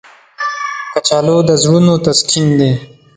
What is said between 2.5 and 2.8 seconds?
دی